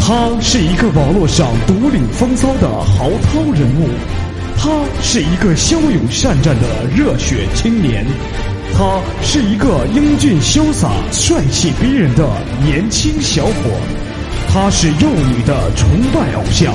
[0.00, 3.88] 他是一个网络上独领风骚的豪涛人物，
[4.56, 4.70] 他
[5.02, 8.06] 是一个骁勇善战的热血青年，
[8.72, 12.26] 他是一个英俊潇洒、帅气逼人的
[12.64, 13.52] 年轻小伙，
[14.48, 16.74] 他是幼女的崇拜偶像，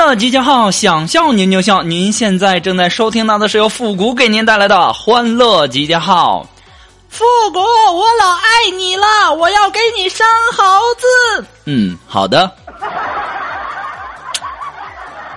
[0.00, 1.82] 乐集结号，想笑您就笑。
[1.82, 6.46] 您现在正在收听到的是由复古给您带来的欢乐集结号。
[7.10, 10.64] 复古，我老爱你了，我要给你生猴
[11.38, 11.46] 子。
[11.66, 12.50] 嗯，好的。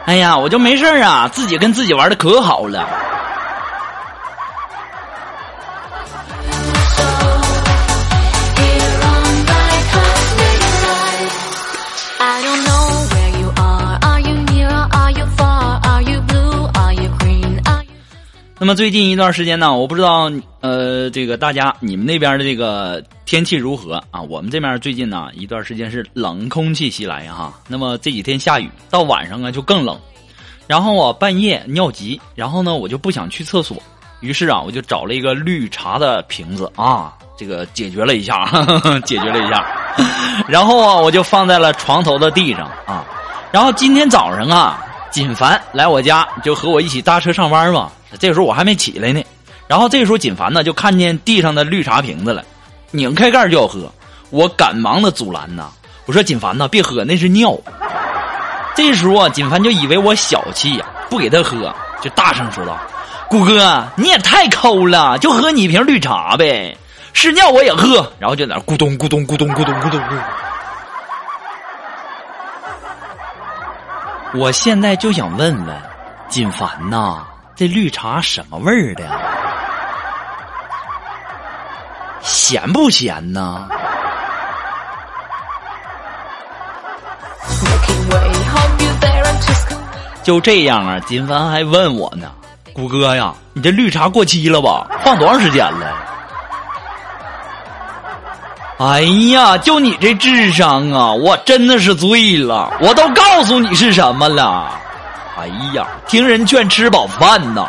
[0.05, 2.87] 哎呀，我就没事啊，自己跟自己玩的可好了。
[18.63, 24.21] 那么最近一段时间呢，我不知道呃，这个大家你们那边的这个天气如何啊？
[24.21, 27.59] 我们这边最近呢一段时间是冷空气袭来哈。
[27.67, 29.99] 那么这几天下雨，到晚上啊就更冷。
[30.65, 33.75] 然后我半夜尿急，然后呢我就不想去厕所，
[34.21, 38.45] 于是啊我就找了一个绿茶的瓶子啊，这个解决了一下，
[39.03, 39.67] 解决了一下。
[40.47, 43.05] 然后啊我就放在了床头的地上啊。
[43.51, 44.81] 然后今天早上啊，
[45.13, 47.91] 锦凡来我家就和我一起搭车上班嘛。
[48.19, 49.23] 这时候我还没起来呢，
[49.67, 52.43] 然后这时候锦凡呢就看见地上的绿茶瓶子了，
[52.89, 53.91] 拧开盖就要喝，
[54.31, 55.67] 我赶忙的阻拦呐，
[56.07, 57.55] 我说锦凡呐别喝那是尿。
[58.75, 61.71] 这时候啊锦凡就以为我小气呀，不给他喝，
[62.01, 62.75] 就大声说道
[63.29, 66.75] ：“谷哥你也太抠了，就喝你一瓶绿茶呗，
[67.13, 70.17] 是尿我也喝。”然后就在那咕咚咕咚咕咚咕咚咕咚咕。
[74.35, 75.75] 我现在就想问问
[76.27, 77.23] 锦凡呐。
[77.55, 79.07] 这绿茶什么味儿的？
[82.21, 83.69] 咸不咸呢？
[90.23, 90.99] 就这样啊！
[91.01, 92.31] 金凡还问我呢
[92.73, 94.87] ：“谷哥呀，你这绿茶过期了吧？
[95.03, 95.93] 放多长时间了？”
[98.79, 99.01] 哎
[99.31, 101.13] 呀，就你这智商啊！
[101.13, 104.71] 我真的是醉了，我都告诉你是什么了。
[105.37, 107.67] 哎呀，听人劝，吃饱饭呐！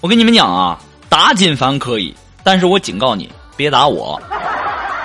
[0.00, 0.78] 我跟你们讲啊，
[1.08, 2.14] 打锦凡可以，
[2.44, 4.20] 但是我警告你，别打我，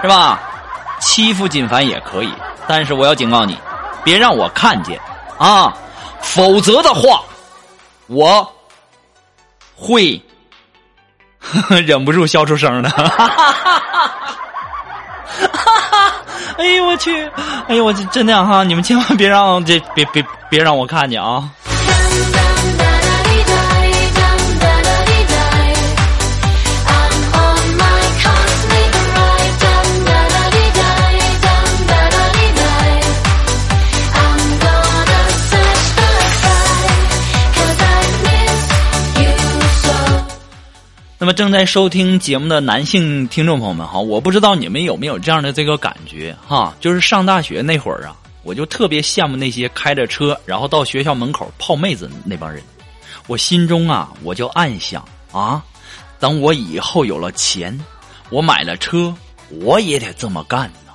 [0.01, 0.39] 是吧？
[0.99, 2.29] 欺负锦凡也可以，
[2.67, 3.57] 但是我要警告你，
[4.03, 4.99] 别让我看见
[5.43, 5.73] 啊，
[6.21, 7.21] 否则的话，
[8.07, 8.53] 我
[9.75, 10.21] 会。
[11.85, 12.89] 忍不住笑出声的，
[16.57, 17.29] 哎呦我去，
[17.67, 21.43] 哎呦我真的哈，你们千万别让这别别别让我看见啊！
[41.23, 48.13] 那么正在收听节目的男性听众朋友们哈，我不知道你们有没有这样的这个感觉哈，就是上大学那会儿啊，
[48.43, 52.61] 我就特别羡慕那些开着车然后到学校门口泡妹子那帮人，
[53.27, 55.63] 我心中啊我就暗想啊，
[56.19, 57.79] 等我以后有了钱，
[58.29, 59.15] 我买了车，
[59.61, 60.91] 我也得这么干呢。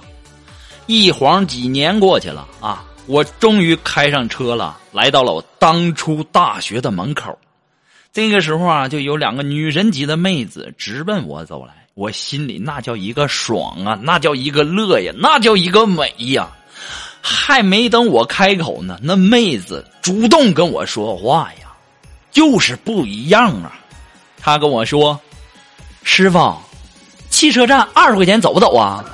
[0.85, 7.35] 一晃几年过去了啊，我终于开上车了，来到了我当初大学的门口。
[8.13, 16.49] 这个时候啊，就有两个女神级的妹子直奔我走来，我心里那叫一个爽啊，那叫一个乐呀，那叫一个美呀！
[17.21, 21.69] 还没等我开口呢，那妹子主动跟我说话呀，
[22.31, 23.79] 就是不一样啊！
[24.41, 25.21] 她跟我说
[26.03, 26.57] ：“师傅，
[27.29, 29.05] 汽车站二十块钱走不走啊？”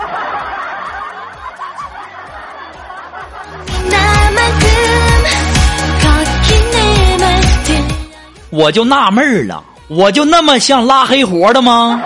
[8.55, 12.01] 我就纳闷了，我就那么像拉黑活的吗？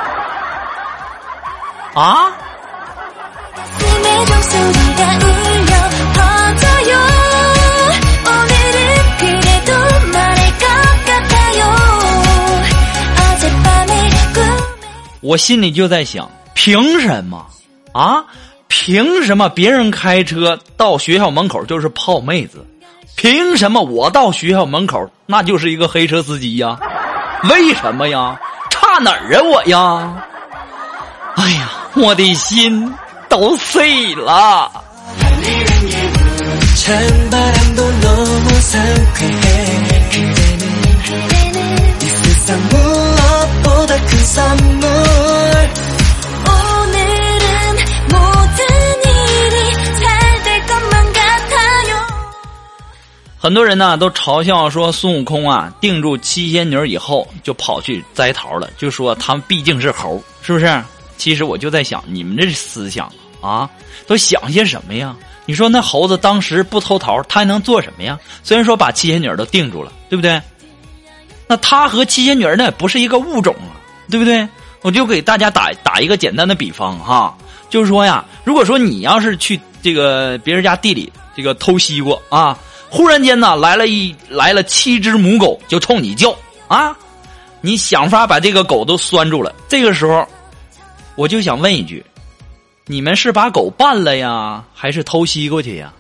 [1.95, 2.33] 啊？
[15.21, 17.47] 我心里就在想，凭什么
[17.93, 18.25] 啊？
[18.69, 22.65] 凭什么别人开车到学校门口就是泡妹子？
[23.19, 26.79] 凭什么我到学校门口那就是一个黑车司机呀？
[27.51, 28.39] 为什么呀？
[28.71, 30.25] 差哪儿啊我呀？
[31.35, 32.95] 哎呀，我的心
[33.29, 34.71] 都碎了。
[53.41, 60.83] 很多人呢都嘲笑说孙悟空啊定住七仙女以后就跑去摘桃了，就说他们毕竟是猴，是不是？
[61.17, 63.71] 其实我就在想，你们这思想啊，
[64.09, 65.15] 都想些什么呀？
[65.47, 68.19] 你说那猴子当时不偷桃，他还能做什么呀？
[68.43, 70.43] 虽然说把七仙女都定住了，对不对？
[71.47, 73.79] 那他和七仙女那不是一个物种啊，
[74.11, 74.49] 对不对？
[74.83, 77.39] 我就给大家打打一个简单的比方哈，
[77.71, 82.59] 就是说呀，如果说你要是去这个别人家地里这个偷西瓜啊。
[82.91, 86.35] 忽然间呢，来了一来了七只母狗，就冲你叫
[86.69, 86.97] 啊！
[87.61, 89.55] 你想法把这个狗都拴住了。
[89.69, 90.27] 这个时候，
[91.17, 92.05] 我就想问一句：
[92.87, 95.93] 你们是把狗办了呀，还是偷袭过去呀？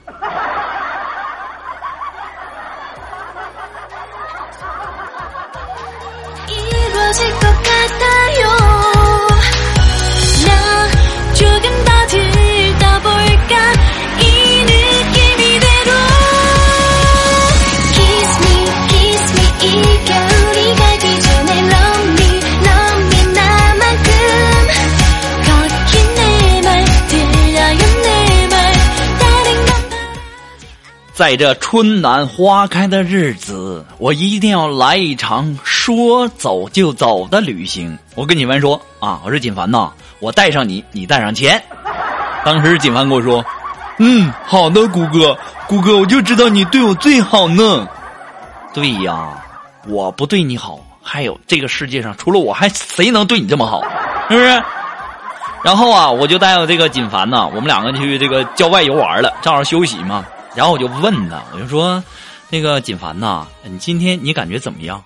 [31.18, 37.98] 在这春暖花开的日子，我一定要来一场说走就走的旅行。
[38.14, 41.60] 我跟锦凡说啊，我说锦凡呐，我带上你，你带上钱。
[42.46, 43.44] 当时锦凡跟我说
[43.98, 45.36] ：“嗯，好的，谷哥，
[45.66, 47.88] 谷哥，我就知道你对我最好呢。”
[48.72, 49.44] 对呀，
[49.88, 53.82] 我不对你好，还有这个世界上除了我还谁能对你这么好？
[54.30, 54.62] 是不是？
[55.64, 60.24] 然后啊，我就带着这个锦凡呐，我们两个去这个郊外游玩了，正好休息嘛。
[60.54, 62.02] 然后我就问他，我就说
[62.50, 65.02] ：“那个锦凡呐，你今天你感觉怎么样？”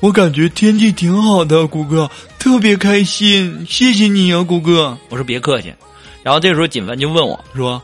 [0.00, 4.98] 我感觉天气挺好的，谷哥特别开心，谢谢你啊，谷哥。
[5.08, 5.74] 我说别客气。
[6.22, 7.80] 然后这时候锦凡就问我说：“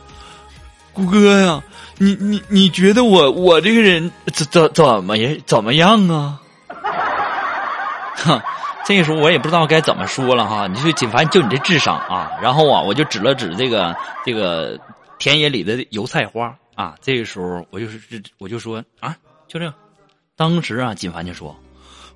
[0.93, 1.63] 谷哥呀，
[1.97, 6.39] 你你你觉得我我这个人怎怎怎么也怎么样啊？”
[8.17, 8.39] 哼，
[8.85, 10.67] 这个时候我也不知道该怎么说了哈。
[10.67, 12.29] 你说锦凡就你这智商啊？
[12.43, 14.77] 然后啊，我就指了指这个这个
[15.17, 16.53] 田野里的油菜花。
[16.75, 17.99] 啊，这个时候我就是
[18.37, 19.15] 我就说啊，
[19.47, 19.73] 就这，
[20.35, 21.55] 当时啊，锦凡就说：“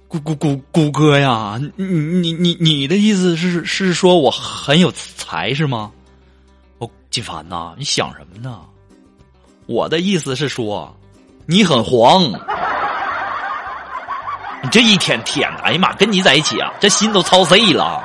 [0.08, 5.92] 谷谷谷谷哥呀，你你你你的意思是是说我很有才是吗？”
[6.80, 8.62] 我锦凡呐，你想什么呢？
[9.68, 10.96] 我的意思是说，
[11.46, 12.24] 你很黄。
[14.64, 18.02] 你这一天天的，哎呀妈，跟你在一起啊，这心都操碎了。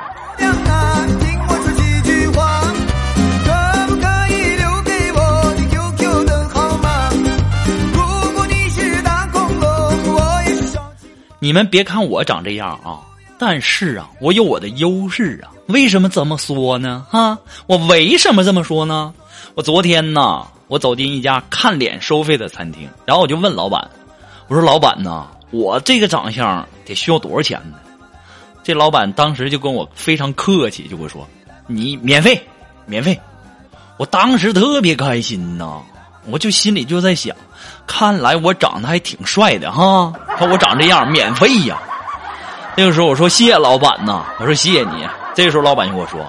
[11.43, 13.03] 你们别看我长这样啊，
[13.37, 15.51] 但是啊，我有我的优势啊。
[15.67, 17.05] 为什么这么说呢？
[17.09, 19.13] 哈，我为什么这么说呢？
[19.53, 23.91] 我昨天呢，我走进一家看脸收费的餐厅，然后我就问老板
[24.47, 27.75] ：“我说老板呐，我这个长相得需要多少钱呢？”
[28.63, 31.27] 这老板当时就跟我非常客气，就跟我说
[31.67, 32.41] ：“你免费，
[32.85, 33.19] 免费。”
[33.99, 35.81] 我当时特别开心呐。
[36.25, 37.35] 我就心里就在想，
[37.85, 40.11] 看来我长得还挺帅的哈！
[40.37, 41.77] 看我长这样，免费呀。
[42.75, 45.07] 那个时候我说谢谢老板呐，我说谢谢你。
[45.35, 46.19] 这个时候老板就跟我说，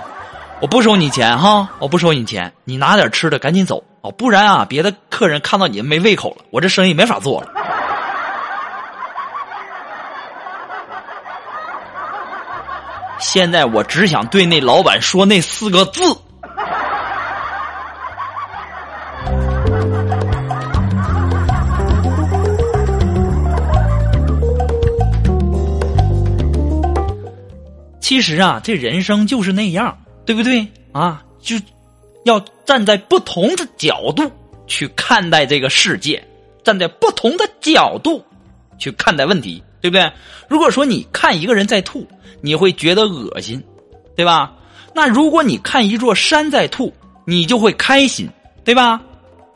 [0.60, 7.48] 我不收你钱哈，我不收你钱，你拿点吃的赶紧走哦，不然啊，别的客人看到你没胃口了，我这生意没法做了。
[13.18, 16.02] 现在我只想对那老板说那四个字。
[28.04, 29.96] 其实啊，这人生就是那样，
[30.26, 31.24] 对不对啊？
[31.40, 31.56] 就，
[32.26, 34.30] 要站在不同的角度
[34.66, 36.22] 去看待这个世界，
[36.62, 38.22] 站在不同的角度
[38.76, 40.12] 去看待问题，对不对？
[40.50, 42.06] 如果说你看一个人在吐，
[42.42, 43.64] 你会觉得恶心，
[44.14, 44.52] 对吧？
[44.94, 46.92] 那如果你看一座山在吐，
[47.24, 48.28] 你就会开心，
[48.66, 49.00] 对吧？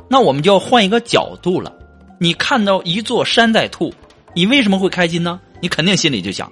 [0.08, 1.70] 那我们就要换一个角度了。
[2.18, 3.92] 你看到一座山在吐，
[4.32, 5.38] 你为什么会开心呢？
[5.60, 6.50] 你肯定心里就想：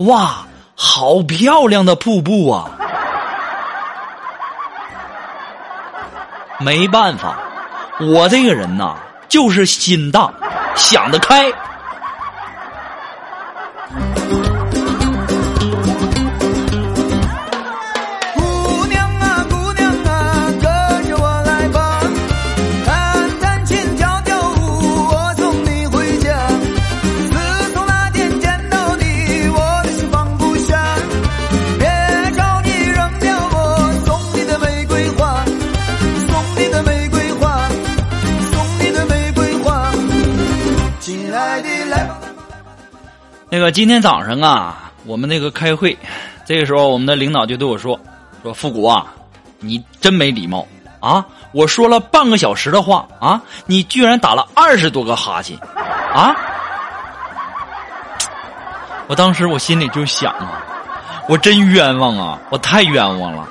[0.00, 0.46] 哇，
[0.80, 2.70] 好漂亮的瀑布啊！
[6.60, 7.36] 没办法，
[8.00, 8.94] 我这个人呐，
[9.28, 10.32] 就是心大，
[10.76, 11.50] 想得开。
[43.58, 45.98] 那个今天早上啊，我们那个开会，
[46.46, 47.98] 这个时候我们的领导就对我说
[48.40, 49.04] ：“说复古啊，
[49.58, 50.64] 你真没礼貌
[51.00, 51.26] 啊！
[51.50, 55.58] 我说了半个小时的话啊，你居然打了二十多个哈欠
[56.14, 56.36] 啊！”
[59.08, 60.62] 我当时我心里就想啊，
[61.28, 63.44] 我真冤枉啊，我太冤枉了。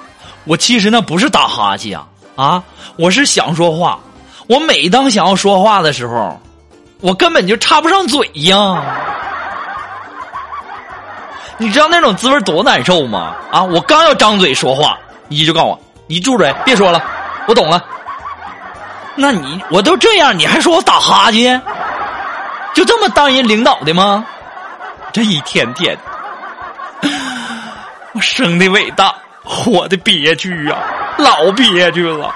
[0.46, 2.64] 我其实那不是打哈欠啊啊，
[2.96, 4.00] 我是想说话。
[4.48, 6.40] 我每当想要说话的时候，
[7.02, 9.04] 我根本就插不上嘴呀。
[11.58, 13.36] 你知道那种滋味多难受吗？
[13.52, 13.64] 啊！
[13.64, 14.98] 我刚要张嘴说话，
[15.28, 17.02] 你就告诉我，你住嘴，别说了，
[17.48, 17.84] 我懂了。
[19.16, 21.60] 那你我都这样，你还说我打哈欠？
[22.76, 24.24] 就这么当人领导的吗？
[25.12, 25.98] 这一天天，
[28.14, 30.78] 我生的伟大，活的憋屈啊，
[31.18, 32.36] 老憋屈了。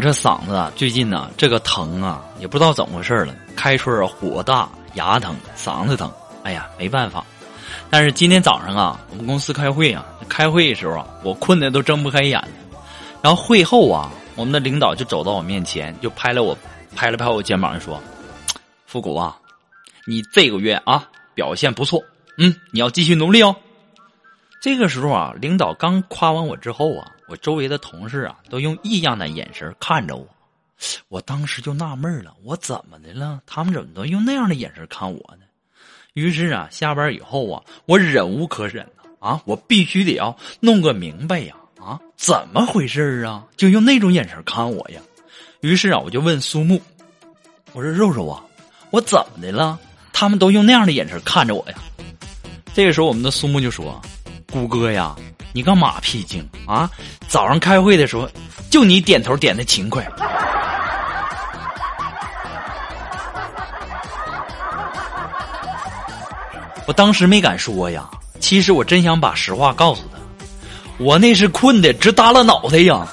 [0.00, 3.34] 这嗓子啊，最近呢，这个疼啊，也不知道怎么回事了。
[3.54, 6.10] 开春，火大，牙疼，嗓子疼。
[6.42, 7.24] 哎呀，没办法。
[7.90, 12.48] 但是今天早上啊，我们公司开会啊，开会的时候啊，我困得都睁不开眼了。
[13.22, 16.56] 然后会后啊，我们的领导就走到我面前，就拍了我，
[16.94, 18.00] 拍了拍我肩膀，说
[18.86, 19.36] ：“复古啊，
[20.06, 22.02] 你这个月啊表现不错，
[22.38, 23.54] 嗯，你要继续努力哦。”
[24.62, 30.26] 这个时候啊，领导刚夸完我之后啊，我周围的同事啊都用异样的眼神看着我，
[31.08, 33.40] 我当时就纳闷了，我怎么的了？
[33.46, 35.44] 他们怎么都用那样的眼神看我呢？
[36.14, 43.44] 于是啊，下班以后啊，我忍无可忍了啊，我必须得要弄个明白呀啊，怎么回事啊？
[43.56, 45.00] 就用那种眼神看我呀？
[45.60, 46.80] 于是啊，我就问苏木，
[47.72, 48.44] 我说肉肉啊，
[48.90, 49.78] 我怎么的了？
[50.12, 51.78] 他们都用那样的眼神看着我呀？
[52.72, 54.00] 这个时候，我们的苏木就说。
[54.52, 55.14] 谷歌呀，
[55.56, 56.90] 你个马屁精啊！
[57.28, 58.28] 早上开会的时候，
[58.70, 60.06] 就你点头点的勤快。
[66.86, 68.04] 我当时没敢说呀，
[68.38, 70.18] 其实我真想把实话告诉他，
[70.98, 73.06] 我那是困的直耷拉脑袋呀！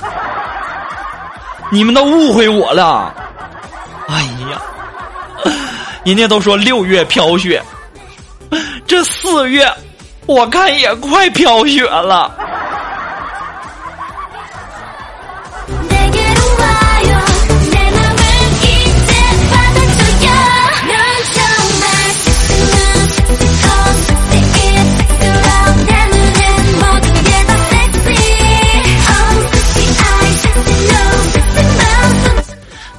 [1.71, 3.15] 你们都误会我了。
[4.09, 4.21] 哎
[4.51, 4.61] 呀，
[6.03, 7.63] 人家都说六月飘雪，
[8.85, 9.65] 这四月。
[10.25, 12.31] 我看也快飘雪了。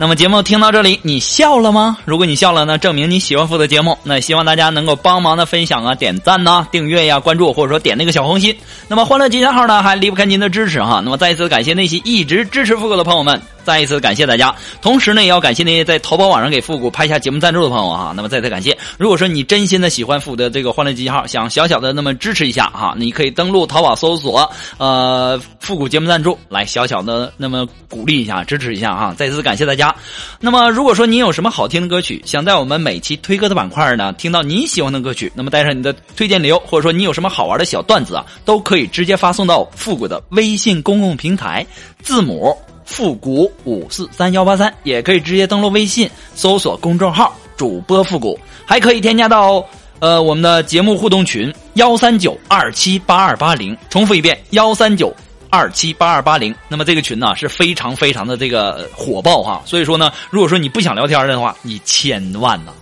[0.04, 1.96] 那么节目听到这里，你笑了吗？
[2.04, 3.96] 如果你笑了呢，证明你喜欢复的节目。
[4.02, 8.54] 那希望大家能够帮忙的分享啊、点赞呐、订阅呀、关注，或者说点那个小红心。
[8.86, 11.00] 那么欢乐吉祥号呢，还离不开您的支持哈。
[11.02, 14.54] 那么再一次感谢那些一直支持付哥的朋友们，再一次感谢大家。
[14.80, 18.12] 同时呢，也要感谢那些在淘宝网上给复古拍下节目赞助的朋友哈。
[18.14, 18.76] 那么再次感谢。
[18.98, 29.14] 如果说你真心的喜欢复古的这个欢乐集结号，想小小的那么支持一下哈，你可以登录淘宝搜索呃复古节目赞助，来小小的那么鼓励一下、支持一下哈。
[29.16, 29.94] 再次感谢大家。
[30.38, 41.66] 那么，如果说您有什么好听的歌曲，想在我们每期推歌的板块呢听到您喜欢的歌曲，那么带上你的推荐理由，或者说你有什么好玩的小段子啊，都可以直接发送到复古的微信公共平台，
[42.02, 49.64] 字母复古五四三幺八三，也可以直接登录微信搜索公众号主播复古，还可以添加到
[50.00, 55.14] 呃我们的节目互动群幺三九二七八二八零，重复一遍幺三九
[55.50, 56.54] 二七八二八零。
[56.68, 62.72] 那么这个群呢是非常非常的这个火爆哈，所以说呢，如果说你不想聊天的话，你千万呢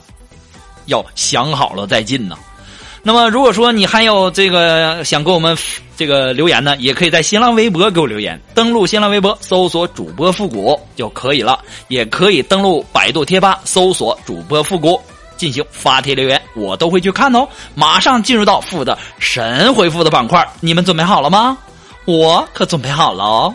[0.87, 2.37] 要想好了再进呐。
[3.05, 5.57] 那么如果说你还有这个想跟我们
[6.03, 15.01] 这个留言呢，也可以在新浪微博给我留言，登录新浪微博搜索主播复古就可以了，也可以登录百度贴吧搜索主播复古。
[15.37, 17.47] 进行发帖留言，我都会去看哦。
[17.77, 21.57] 马上进入到负的神回复的板块，你们准备好了吗？
[22.05, 23.55] 我可准备好了哦。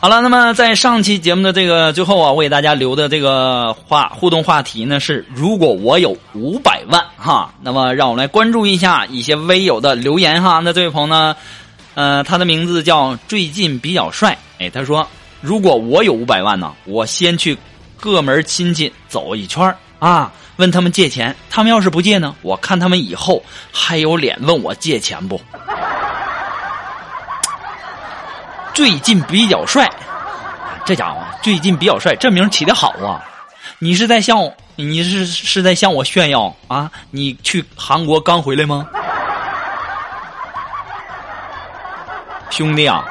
[0.00, 10.60] 好了，那么在上期节目的这个最后啊，我给大家留的这个话互动话题呢是：如果我有五百万哈，那么让我来关注一下一些微友的留言哈。
[10.62, 11.34] 那这位朋友呢，
[11.94, 15.04] 呃，他的名字叫最近比较帅，哎，他说
[15.40, 17.58] 如果我有五百万呢，我先去
[17.98, 25.40] 各门亲戚走一圈啊，问他们借钱，他们要是不借呢，我看他们以后还有脸问我借钱不？
[28.78, 29.90] 最近比较帅，
[30.86, 33.18] 这家伙最近比较帅，这名起的好啊！
[33.80, 36.88] 你是在向我你是是在向我炫耀啊？
[37.10, 38.86] 你去韩国刚回来吗？
[42.50, 43.04] 兄弟啊，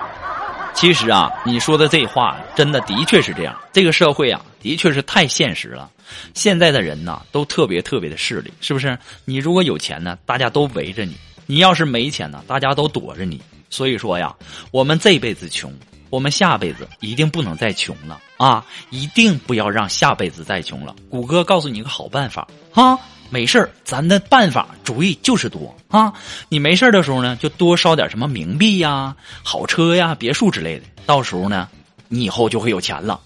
[0.73, 3.53] 其实啊，你说的这话真的的确是这样。
[3.73, 5.89] 这个社会啊，的确是太现实了。
[6.33, 8.97] 现在的人呐，都特别特别的势利，是不是？
[9.25, 11.11] 你如果有钱呢，大家都围着你；
[11.45, 13.41] 你要是没钱呢，大家都躲着你。
[13.69, 14.33] 所以说呀，
[14.71, 15.73] 我们这辈子穷，
[16.09, 18.65] 我们下辈子一定不能再穷了啊！
[18.89, 20.95] 一定不要让下辈子再穷了。
[21.09, 22.97] 谷歌告诉你一个好办法啊，
[23.29, 26.13] 没事咱的办法主意就是多啊。
[26.47, 31.67] 你没事的时候呢，就多烧点什么冥币呀、好车呀、别墅之类的，到时候呢，
[32.07, 33.19] 你以后就会有钱了。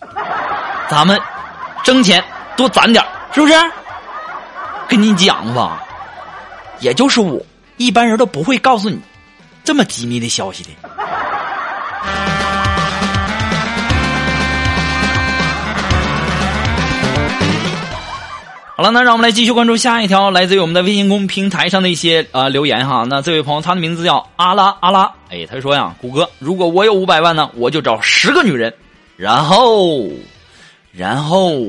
[0.90, 1.20] 咱们
[1.84, 2.24] 挣钱
[2.58, 3.54] 多攒点是不是？
[4.90, 5.82] 跟你讲吧，
[6.80, 7.40] 也就是我，
[7.78, 9.00] 一般人都不会告诉你。
[9.64, 10.70] 这么机密的消息的。
[18.76, 23.06] 好了，那让我们来继续关注下一条来自于我们的微信公平台上的一些啊、呃、留言哈。
[23.08, 28.74] 那这位朋友他的名字叫阿拉阿拉，哎，他说呀，谷歌，如果我有五百万呢，我就找十个女人，
[29.18, 30.10] 然后，
[30.92, 31.62] 然后，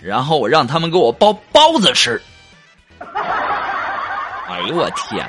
[0.00, 2.22] 然后我让他们给我包包子吃。
[3.00, 5.28] 哎呦我天！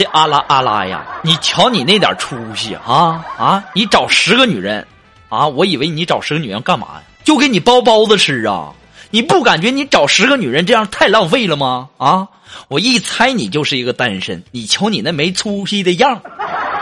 [0.00, 3.62] 这阿拉阿拉呀，你瞧你那点出息啊啊！
[3.74, 4.86] 你找十个女人
[5.28, 7.02] 啊，我以为你找十个女人干嘛呀？
[7.22, 8.72] 就给你包包子吃啊！
[9.10, 11.90] 你不感觉你找十个女人这样太浪费了吗？
[11.98, 12.28] 啊！
[12.68, 14.42] 我一猜你就是一个单身。
[14.52, 16.18] 你瞧你那没出息的样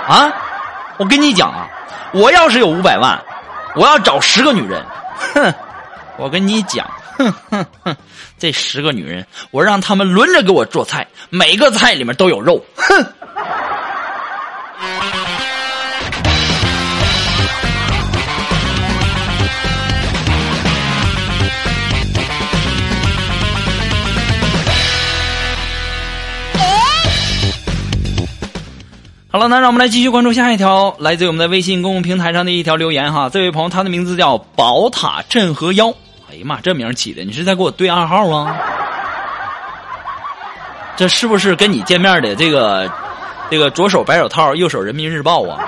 [0.07, 0.33] 啊！
[0.99, 1.67] 我跟你讲啊，
[2.13, 3.21] 我要是有五百万，
[3.75, 4.81] 我要找十个女人，
[5.35, 5.53] 哼！
[6.19, 6.89] 我跟你讲。
[7.19, 7.97] 哼哼哼！
[8.39, 12.65] 这十个女人，我让她们轮着给我做菜，每个菜里面都有肉。
[12.77, 13.05] 哼！
[29.31, 33.29] 好了，那让我们来继续关注下一条来自于我们的微信公共平台上的一条留言哈。
[33.29, 35.93] 这位朋友，他的名字叫宝塔镇河妖。
[36.31, 38.55] 哎呀妈，这名起的，你是在给我对暗号吗？
[40.95, 42.91] 这是不是跟你见面的这个
[43.51, 45.59] 这个左手白手套，右手人民日报啊？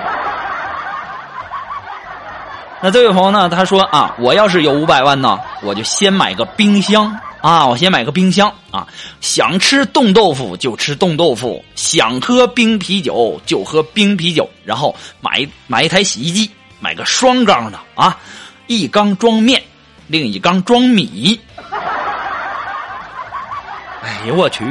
[2.79, 3.49] 那这位朋友呢？
[3.49, 8.87] 他说啊，我要是有五百万呢，我就先买个冰箱啊，我先买个冰箱啊，
[9.19, 18.15] 想吃冻豆腐就吃冻豆腐，想喝冰啤酒就喝冰啤酒，然后买买一台洗衣机，买个双缸的啊，
[18.67, 19.59] 一缸装面。
[20.11, 21.39] 另一缸装米，
[24.03, 24.65] 哎呦我去！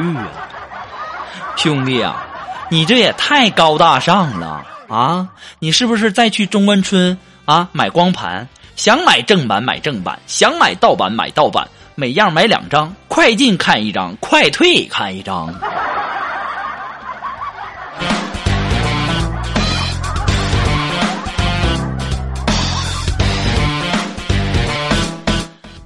[1.57, 2.22] 兄弟啊，
[2.68, 5.29] 你这也太高大上了啊！
[5.59, 8.46] 你是不是再去中关村啊买光盘？
[8.76, 15.55] 想买正版买正版，想买盗版买盗版，每样买两张，快进看一张，快退看一张。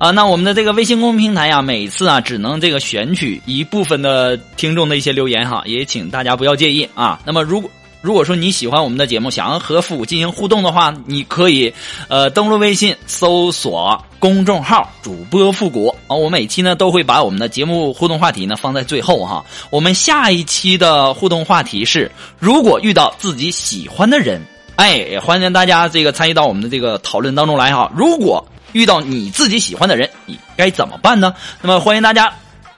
[0.04, 7.18] 啊，那我们的这个微信公众平台呀，每次啊只能这个选取一部分的听众的一些留言哈，也请大家不要介意啊。
[7.24, 7.70] 那么如果
[8.02, 11.72] 如果说你喜欢我们的节目，想要和复古进行互动的话，你可以
[12.08, 19.42] 呃登录微信搜索公众号“主播复古”啊，我每期呢都会把我们的节目互动话题呢放在最后哈。
[19.70, 24.42] 我们下一期的互动话题是：如果遇到自己喜欢的人，
[24.76, 27.90] 哎，欢迎大家这个参与到我们的这个讨论当中来哈。
[27.96, 31.34] 如果遇到你自己喜欢的人，你该怎么办呢？
[31.62, 32.30] 那么欢迎大家。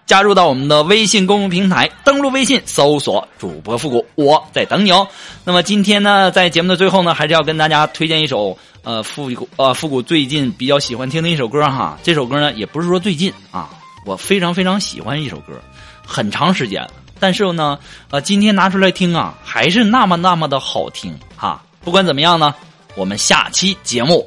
[0.07, 5.09] 加入到我们的微信公众平台，登录微信搜索“主播复古”，我在等你哦。
[5.43, 11.99] 那么今天呢，在节目的最后呢，还是要跟大家推荐一首呃复古呃复古最近比较喜欢听的一首歌哈。
[12.05, 13.69] 这首歌呢，也不是说最近啊，
[14.05, 15.61] 我非常非常喜欢一首歌，
[16.07, 16.91] 很长时间了。
[17.19, 17.77] 但是呢，
[18.11, 21.61] 呃，今天拿出来听啊，还是那么那么的好听哈。
[21.83, 22.55] 不管怎么样呢，
[22.95, 24.25] 我们下期节目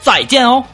[0.00, 0.64] 再见哦。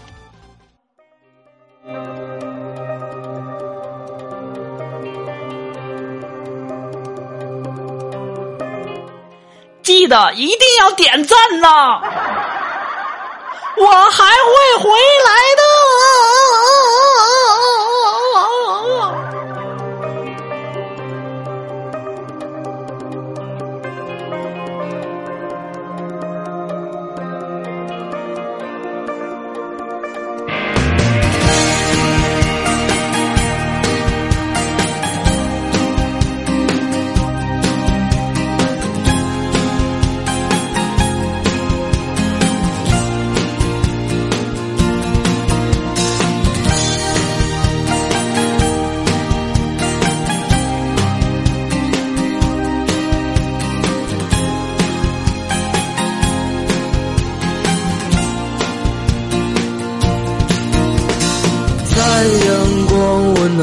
[9.86, 12.00] 记得一定要点赞呐！
[13.78, 15.62] 我还会回来的。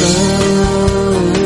[0.00, 1.37] love.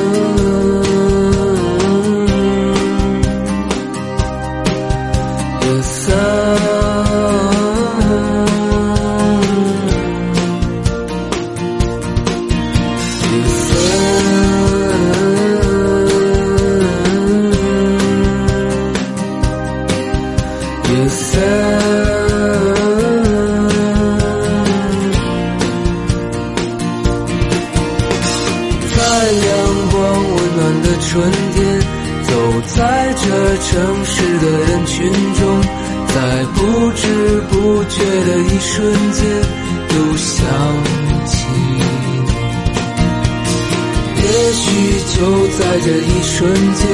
[45.92, 46.88] 这一瞬间，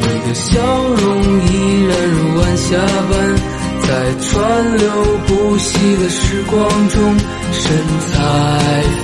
[0.00, 1.02] 你的笑容
[1.48, 1.50] 依
[1.86, 2.76] 然如晚霞
[3.08, 3.12] 般，
[3.80, 3.88] 在
[4.20, 4.84] 川流
[5.26, 7.16] 不息的时光中，
[7.52, 7.72] 神
[8.12, 8.12] 采